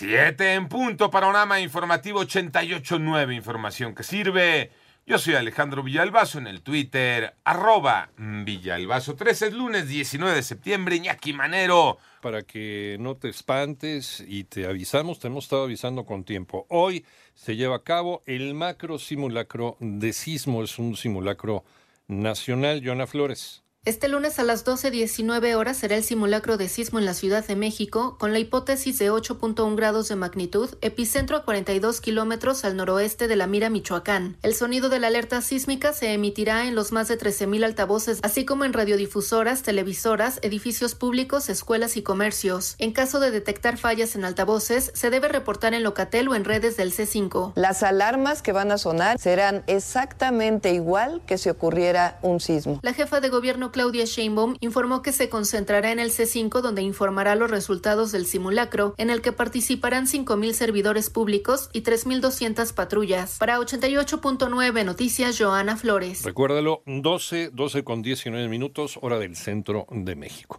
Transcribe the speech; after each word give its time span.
Siete 0.00 0.54
en 0.54 0.66
punto, 0.66 1.10
panorama 1.10 1.60
informativo 1.60 2.22
88.9, 2.22 3.36
información 3.36 3.94
que 3.94 4.02
sirve. 4.02 4.70
Yo 5.04 5.18
soy 5.18 5.34
Alejandro 5.34 5.82
Villalbazo 5.82 6.38
en 6.38 6.46
el 6.46 6.62
Twitter, 6.62 7.34
arroba 7.44 8.08
Villalbazo 8.16 9.14
13, 9.14 9.48
es 9.48 9.52
lunes 9.52 9.88
19 9.88 10.34
de 10.34 10.42
septiembre, 10.42 10.96
Iñaki 10.96 11.34
Manero. 11.34 11.98
Para 12.22 12.44
que 12.44 12.96
no 12.98 13.16
te 13.18 13.28
espantes 13.28 14.24
y 14.26 14.44
te 14.44 14.64
avisamos, 14.64 15.18
te 15.18 15.26
hemos 15.26 15.44
estado 15.44 15.64
avisando 15.64 16.06
con 16.06 16.24
tiempo. 16.24 16.64
Hoy 16.70 17.04
se 17.34 17.56
lleva 17.56 17.76
a 17.76 17.84
cabo 17.84 18.22
el 18.24 18.54
macro 18.54 18.98
simulacro 18.98 19.76
de 19.80 20.14
sismo, 20.14 20.64
es 20.64 20.78
un 20.78 20.96
simulacro 20.96 21.62
nacional. 22.08 22.80
Joana 22.82 23.06
Flores. 23.06 23.62
Este 23.86 24.08
lunes 24.08 24.38
a 24.38 24.42
las 24.42 24.66
12.19 24.66 25.54
horas 25.54 25.78
será 25.78 25.96
el 25.96 26.04
simulacro 26.04 26.58
de 26.58 26.68
sismo 26.68 26.98
en 26.98 27.06
la 27.06 27.14
Ciudad 27.14 27.46
de 27.46 27.56
México 27.56 28.18
con 28.18 28.34
la 28.34 28.38
hipótesis 28.38 28.98
de 28.98 29.10
8.1 29.10 29.74
grados 29.74 30.06
de 30.10 30.16
magnitud, 30.16 30.68
epicentro 30.82 31.38
a 31.38 31.46
42 31.46 32.02
kilómetros 32.02 32.66
al 32.66 32.76
noroeste 32.76 33.26
de 33.26 33.36
la 33.36 33.46
Mira, 33.46 33.70
Michoacán. 33.70 34.36
El 34.42 34.54
sonido 34.54 34.90
de 34.90 34.98
la 34.98 35.06
alerta 35.06 35.40
sísmica 35.40 35.94
se 35.94 36.12
emitirá 36.12 36.66
en 36.66 36.74
los 36.74 36.92
más 36.92 37.08
de 37.08 37.18
13.000 37.18 37.64
altavoces, 37.64 38.18
así 38.22 38.44
como 38.44 38.66
en 38.66 38.74
radiodifusoras, 38.74 39.62
televisoras, 39.62 40.40
edificios 40.42 40.94
públicos, 40.94 41.48
escuelas 41.48 41.96
y 41.96 42.02
comercios. 42.02 42.74
En 42.76 42.92
caso 42.92 43.18
de 43.18 43.30
detectar 43.30 43.78
fallas 43.78 44.14
en 44.14 44.26
altavoces, 44.26 44.92
se 44.94 45.08
debe 45.08 45.28
reportar 45.28 45.72
en 45.72 45.84
Locatel 45.84 46.28
o 46.28 46.34
en 46.34 46.44
redes 46.44 46.76
del 46.76 46.92
C5. 46.92 47.54
Las 47.54 47.82
alarmas 47.82 48.42
que 48.42 48.52
van 48.52 48.72
a 48.72 48.76
sonar 48.76 49.18
serán 49.18 49.64
exactamente 49.68 50.74
igual 50.74 51.22
que 51.24 51.38
si 51.38 51.48
ocurriera 51.48 52.18
un 52.20 52.40
sismo. 52.40 52.78
La 52.82 52.92
jefa 52.92 53.20
de 53.22 53.30
gobierno 53.30 53.69
Claudia 53.72 54.04
Sheinbaum 54.04 54.56
informó 54.60 55.02
que 55.02 55.12
se 55.12 55.28
concentrará 55.28 55.92
en 55.92 55.98
el 55.98 56.10
C5 56.10 56.60
donde 56.60 56.82
informará 56.82 57.34
los 57.34 57.50
resultados 57.50 58.12
del 58.12 58.26
simulacro, 58.26 58.94
en 58.98 59.10
el 59.10 59.22
que 59.22 59.32
participarán 59.32 60.06
5.000 60.06 60.52
servidores 60.52 61.10
públicos 61.10 61.70
y 61.72 61.82
3.200 61.82 62.72
patrullas. 62.74 63.38
Para 63.38 63.58
88.9 63.58 64.84
Noticias, 64.84 65.36
Joana 65.38 65.76
Flores. 65.76 66.24
Recuérdalo, 66.24 66.82
12, 66.86 67.50
12 67.52 67.84
con 67.84 68.02
19 68.02 68.48
minutos, 68.48 68.98
hora 69.02 69.18
del 69.18 69.36
centro 69.36 69.86
de 69.90 70.16
México. 70.16 70.58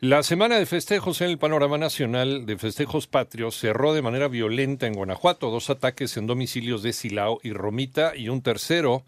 La 0.00 0.22
semana 0.22 0.58
de 0.58 0.66
festejos 0.66 1.20
en 1.22 1.30
el 1.30 1.38
panorama 1.38 1.76
nacional 1.76 2.46
de 2.46 2.56
festejos 2.56 3.08
patrios 3.08 3.58
cerró 3.58 3.94
de 3.94 4.00
manera 4.00 4.28
violenta 4.28 4.86
en 4.86 4.92
Guanajuato, 4.92 5.50
dos 5.50 5.70
ataques 5.70 6.16
en 6.16 6.28
domicilios 6.28 6.84
de 6.84 6.92
Silao 6.92 7.40
y 7.42 7.52
Romita 7.52 8.14
y 8.14 8.28
un 8.28 8.40
tercero 8.40 9.02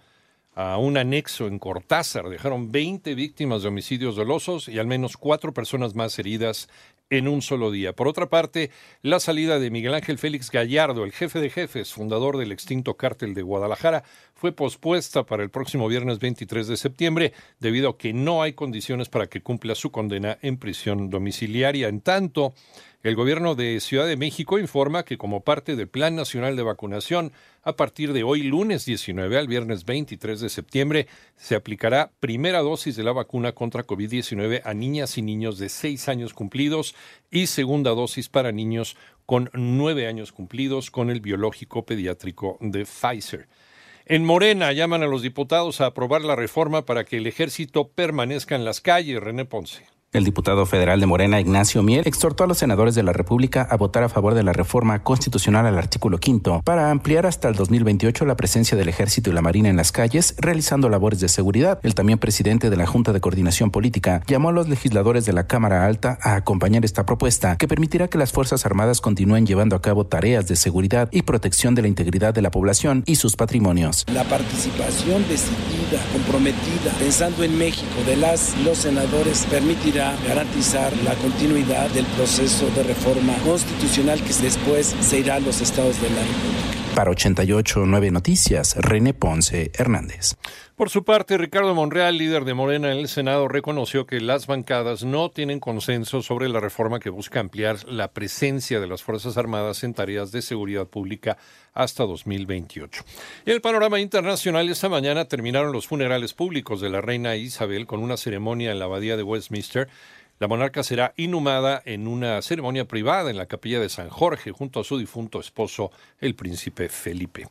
a 0.61 0.77
un 0.77 0.99
anexo 0.99 1.47
en 1.47 1.59
Cortázar. 1.59 2.29
Dejaron 2.29 2.71
20 2.71 3.15
víctimas 3.15 3.63
de 3.63 3.69
homicidios 3.69 4.17
dolosos 4.17 4.69
y 4.69 4.79
al 4.79 4.87
menos 4.87 5.17
cuatro 5.17 5.55
personas 5.55 5.95
más 5.95 6.19
heridas 6.19 6.69
en 7.11 7.29
un 7.29 7.43
solo 7.43 7.71
día. 7.71 7.93
Por 7.93 8.09
otra 8.09 8.31
parte, 8.31 8.71
la 9.03 9.21
salida 9.21 9.59
de 9.59 9.71
Miguel 9.71 9.95
Ángel 9.95 10.17
Félix 10.17 10.51
Gallardo, 10.51 11.05
el 11.05 11.13
jefe 11.13 11.41
de 11.41 11.51
jefes, 11.51 11.93
fundador 11.93 12.39
del 12.39 12.53
extinto 12.53 12.97
cártel 12.97 13.35
de 13.35 13.43
Guadalajara, 13.43 14.05
fue 14.35 14.53
pospuesta 14.53 15.25
para 15.27 15.43
el 15.43 15.51
próximo 15.51 15.89
viernes 15.89 16.19
23 16.21 16.69
de 16.69 16.77
septiembre 16.77 17.33
debido 17.59 17.91
a 17.91 17.99
que 17.99 18.13
no 18.13 18.43
hay 18.43 18.55
condiciones 18.55 19.09
para 19.09 19.27
que 19.27 19.43
cumpla 19.43 19.75
su 19.75 19.91
condena 19.91 20.39
en 20.41 20.57
prisión 20.57 21.11
domiciliaria. 21.11 21.89
En 21.89 22.01
tanto, 22.01 22.55
el 23.03 23.17
gobierno 23.17 23.55
de 23.55 23.81
Ciudad 23.81 24.07
de 24.07 24.19
México 24.19 24.59
informa 24.59 25.05
que 25.05 25.17
como 25.17 25.41
parte 25.41 25.75
del 25.75 25.89
Plan 25.89 26.15
Nacional 26.15 26.55
de 26.55 26.63
Vacunación, 26.63 27.33
a 27.63 27.75
partir 27.75 28.13
de 28.13 28.25
hoy 28.25 28.43
lunes 28.43 28.85
19 28.85 29.39
al 29.39 29.49
viernes 29.49 29.87
23 29.87 30.39
de 30.39 30.49
septiembre, 30.51 31.07
se 31.35 31.55
aplicará 31.55 32.11
primera 32.21 32.61
dosis 32.61 32.97
de 32.97 33.03
la 33.03 33.13
vacuna 33.13 33.53
contra 33.53 33.87
COVID-19 33.87 34.61
a 34.65 34.75
niñas 34.75 35.17
y 35.17 35.23
niños 35.23 35.59
de 35.59 35.71
6 35.71 36.09
años 36.09 36.35
cumplidos 36.35 36.95
y 37.31 37.47
segunda 37.47 37.91
dosis 37.91 38.29
para 38.29 38.53
niños 38.53 38.97
con 39.27 39.51
9 39.53 40.07
años 40.07 40.33
cumplidos 40.33 40.91
con 40.91 41.11
el 41.11 41.21
biológico 41.21 41.85
pediátrico 41.87 42.59
de 42.61 42.85
Pfizer. 42.85 43.49
En 44.07 44.25
Morena 44.25 44.73
llaman 44.73 45.05
a 45.05 45.07
los 45.07 45.23
diputados 45.23 45.81
a 45.81 45.87
aprobar 45.87 46.23
la 46.23 46.35
reforma 46.35 46.85
para 46.85 47.05
que 47.05 47.19
el 47.19 47.27
ejército 47.29 47.89
permanezca 47.89 48.57
en 48.57 48.65
las 48.65 48.81
calles. 48.81 49.21
René 49.21 49.45
Ponce. 49.45 49.87
El 50.13 50.25
diputado 50.25 50.67
federal 50.67 50.99
de 50.99 51.07
Morena, 51.07 51.39
Ignacio 51.39 51.85
Miel, 51.85 52.03
exhortó 52.05 52.43
a 52.43 52.49
los 52.49 52.59
senadores 52.59 52.97
de 52.97 53.05
la 53.05 53.13
República 53.13 53.63
a 53.71 53.77
votar 53.77 54.03
a 54.03 54.09
favor 54.09 54.35
de 54.35 54.43
la 54.43 54.53
reforma 54.53 55.05
constitucional 55.05 55.67
al 55.67 55.79
artículo 55.79 56.19
quinto 56.19 56.63
para 56.65 56.91
ampliar 56.91 57.27
hasta 57.27 57.49
el 57.49 57.55
2028 57.55 58.27
la 58.27 58.35
presencia 58.35 58.77
del 58.77 58.89
Ejército 58.89 59.31
y 59.31 59.35
la 59.35 59.41
Marina 59.41 59.69
en 59.69 59.77
las 59.77 59.93
calles, 59.93 60.35
realizando 60.39 60.89
labores 60.89 61.21
de 61.21 61.29
seguridad. 61.29 61.79
El 61.85 61.95
también 61.95 62.19
presidente 62.19 62.71
de 62.71 62.77
la 62.77 62.89
Junta 62.89 63.13
de 63.13 63.21
Coordinación 63.21 63.71
Política 63.71 64.25
llamó 64.27 64.49
a 64.49 64.53
los 64.53 64.69
legisladores 64.69 65.27
de 65.27 65.33
la 65.33 65.47
Cámara 65.47 65.87
Alta 65.87 66.19
a 66.23 66.35
acompañar 66.35 66.85
esta 66.85 67.07
propuesta 67.07 67.57
que 67.57 67.69
permitirá 67.69 68.09
que 68.09 68.19
las 68.19 68.33
Fuerzas 68.33 68.67
Armadas 68.67 69.01
continúen 69.01 69.47
llevando 69.47 69.77
a 69.77 69.81
cabo 69.81 70.07
tareas 70.07 70.49
de 70.49 70.57
seguridad 70.57 71.09
y 71.13 71.23
protección 71.23 71.77
de 71.77 71.83
la 71.83 71.89
integridad 71.89 72.35
de 72.35 72.43
la 72.43 72.51
población 72.51 73.05
y 73.07 73.15
sus 73.15 73.37
patrimonios. 73.37 74.05
La 74.13 74.25
participación 74.25 75.23
decidida, 75.29 76.03
comprometida, 76.13 76.91
pensando 76.99 77.45
en 77.45 77.57
México 77.57 78.03
de 78.05 78.17
las 78.17 78.59
los 78.65 78.79
senadores 78.79 79.47
permitirá 79.49 80.00
garantizar 80.27 80.97
la 81.05 81.15
continuidad 81.15 81.91
del 81.91 82.07
proceso 82.07 82.69
de 82.71 82.83
reforma 82.83 83.35
constitucional 83.45 84.23
que 84.23 84.33
después 84.35 84.95
se 85.01 85.19
irá 85.19 85.35
a 85.37 85.41
los 85.41 85.61
estados 85.61 86.01
de 86.01 86.09
la 86.11 86.23
República. 86.23 86.80
Para 86.95 87.13
88.9 87.13 88.11
Noticias, 88.11 88.77
René 88.77 89.15
Ponce 89.15 89.71
Hernández. 89.75 90.37
Por 90.77 90.91
su 90.91 91.05
parte, 91.05 91.39
Ricardo 91.39 91.75
Monreal, 91.75 92.19
líder 92.19 92.45
de 92.45 92.55
Morena 92.55 92.91
en 92.91 92.99
el 92.99 93.09
Senado, 93.09 93.49
reconoció 93.49 94.07
que 94.07 94.21
las 94.21 94.47
bancadas 94.47 95.05
no 95.05 95.31
tienen 95.31 95.61
consenso 95.61 96.23
sobre 96.23 96.49
la 96.49 96.59
reforma 96.59 96.99
que 96.99 97.11
busca 97.11 97.39
ampliar 97.39 97.85
la 97.87 98.13
presencia 98.13 98.81
de 98.81 98.87
las 98.87 99.03
Fuerzas 99.03 99.37
Armadas 99.37 99.85
en 99.85 99.95
tareas 99.95 100.33
de 100.33 100.43
seguridad 100.43 100.87
pública 100.87 101.39
hasta 101.75 102.05
2028. 102.05 103.05
En 103.47 103.53
el 103.53 103.61
panorama 103.61 104.01
internacional, 104.01 104.69
esta 104.69 104.89
mañana 104.89 105.27
terminaron 105.27 105.73
los 105.73 105.87
funerales 105.87 106.35
públicos 106.35 106.81
de 106.81 106.91
la 106.91 107.01
reina 107.01 107.37
Isabel 107.37 107.87
con 107.87 108.01
una 108.01 108.17
ceremonia 108.17 108.73
en 108.73 108.79
la 108.79 108.87
abadía 108.87 109.17
de 109.17 109.23
Westminster. 109.23 109.89
La 110.41 110.49
monarca 110.49 110.83
será 110.83 111.13
inhumada 111.19 111.83
en 111.85 112.09
una 112.09 112.41
ceremonia 112.41 112.89
privada 112.89 113.29
en 113.29 113.37
la 113.37 113.45
capilla 113.45 113.79
de 113.79 113.91
San 113.91 114.09
Jorge 114.09 114.53
junto 114.53 114.81
a 114.81 114.85
su 114.85 114.97
difunto 114.97 115.39
esposo, 115.39 115.91
el 116.19 116.35
príncipe 116.35 116.89
Felipe. 116.89 117.47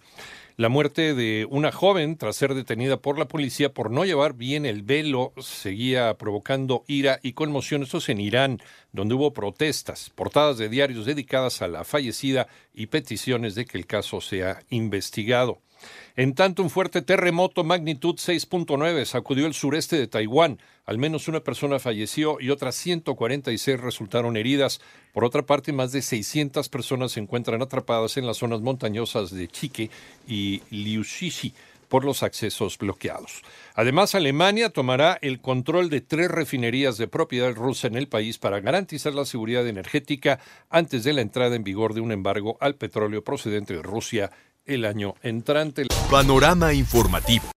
La 0.59 0.67
muerte 0.67 1.13
de 1.13 1.47
una 1.49 1.71
joven 1.71 2.17
tras 2.17 2.35
ser 2.35 2.53
detenida 2.53 2.97
por 2.97 3.17
la 3.17 3.29
policía 3.29 3.73
por 3.73 3.91
no 3.91 4.03
llevar 4.03 4.33
bien 4.33 4.65
el 4.65 4.83
velo 4.83 5.31
seguía 5.39 6.13
provocando 6.15 6.83
ira 6.85 7.17
y 7.23 7.31
conmoción. 7.31 7.83
Esto 7.83 7.99
en 8.09 8.19
Irán, 8.19 8.61
donde 8.91 9.15
hubo 9.15 9.31
protestas, 9.31 10.11
portadas 10.13 10.57
de 10.57 10.67
diarios 10.67 11.05
dedicadas 11.05 11.61
a 11.61 11.69
la 11.69 11.85
fallecida 11.85 12.49
y 12.73 12.87
peticiones 12.87 13.55
de 13.55 13.63
que 13.63 13.77
el 13.77 13.85
caso 13.85 14.19
sea 14.19 14.61
investigado. 14.69 15.61
En 16.15 16.33
tanto, 16.33 16.61
un 16.61 16.69
fuerte 16.69 17.01
terremoto 17.01 17.63
magnitud 17.63 18.15
6.9 18.15 19.05
sacudió 19.05 19.45
el 19.45 19.53
sureste 19.53 19.97
de 19.97 20.07
Taiwán. 20.07 20.59
Al 20.85 20.97
menos 20.97 21.27
una 21.27 21.41
persona 21.41 21.79
falleció 21.79 22.41
y 22.41 22.49
otras 22.49 22.75
146 22.75 23.79
resultaron 23.79 24.35
heridas. 24.35 24.81
Por 25.13 25.23
otra 25.23 25.43
parte, 25.43 25.71
más 25.71 25.91
de 25.91 26.01
600 26.01 26.67
personas 26.67 27.13
se 27.13 27.19
encuentran 27.19 27.61
atrapadas 27.61 28.17
en 28.17 28.25
las 28.25 28.37
zonas 28.37 28.61
montañosas 28.61 29.31
de 29.31 29.47
Chique 29.47 29.89
y 30.27 30.48
Por 31.89 32.05
los 32.05 32.21
accesos 32.21 32.77
bloqueados. 32.77 33.41
Además, 33.73 34.13
Alemania 34.13 34.69
tomará 34.69 35.17
el 35.23 35.41
control 35.41 35.89
de 35.89 36.01
tres 36.01 36.29
refinerías 36.29 36.99
de 36.99 37.07
propiedad 37.07 37.55
rusa 37.55 37.87
en 37.87 37.95
el 37.95 38.07
país 38.07 38.37
para 38.37 38.59
garantizar 38.59 39.15
la 39.15 39.25
seguridad 39.25 39.67
energética 39.67 40.39
antes 40.69 41.03
de 41.03 41.13
la 41.13 41.21
entrada 41.21 41.55
en 41.55 41.63
vigor 41.63 41.95
de 41.95 42.01
un 42.01 42.11
embargo 42.11 42.57
al 42.61 42.75
petróleo 42.75 43.23
procedente 43.23 43.73
de 43.73 43.81
Rusia 43.81 44.29
el 44.65 44.85
año 44.85 45.15
entrante. 45.23 45.87
Panorama 46.11 46.73
informativo. 46.73 47.49